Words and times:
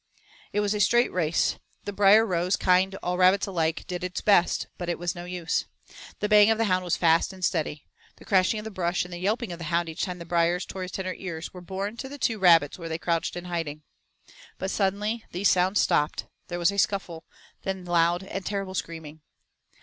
It 0.51 0.61
was 0.61 0.73
a 0.73 0.79
straight 0.79 1.11
race. 1.13 1.59
The 1.83 1.93
brierrose, 1.93 2.55
kind 2.55 2.91
to 2.91 2.97
all 3.03 3.19
rabbits 3.19 3.45
alike, 3.45 3.85
did 3.85 4.03
its 4.03 4.19
best, 4.19 4.65
but 4.79 4.89
it 4.89 4.97
was 4.97 5.13
no 5.13 5.25
use. 5.25 5.67
The 6.21 6.27
baying 6.27 6.49
of 6.49 6.57
the 6.57 6.65
hound 6.65 6.83
was 6.83 6.97
fast 6.97 7.31
and 7.31 7.45
steady. 7.45 7.85
The 8.15 8.25
crashing 8.25 8.59
of 8.59 8.63
the 8.63 8.71
brush 8.71 9.03
and 9.05 9.13
the 9.13 9.19
yelping 9.19 9.51
of 9.51 9.59
the 9.59 9.65
hound 9.65 9.89
each 9.89 10.01
time 10.01 10.17
the 10.17 10.25
briers 10.25 10.65
tore 10.65 10.81
his 10.81 10.89
tender 10.91 11.13
ears 11.13 11.53
were 11.53 11.61
borne 11.61 11.97
to 11.97 12.09
the 12.09 12.17
two 12.17 12.39
rabbits 12.39 12.79
where 12.79 12.89
they 12.89 12.97
crouched 12.97 13.35
in 13.35 13.45
hiding. 13.45 13.83
But 14.57 14.71
suddenly 14.71 15.23
these 15.33 15.51
sounds 15.51 15.79
stopped, 15.79 16.25
there 16.47 16.57
was 16.57 16.71
a 16.71 16.79
scuffle, 16.79 17.23
then 17.61 17.85
loud 17.85 18.23
and 18.23 18.43
terrible 18.43 18.73
screaming. 18.73 19.21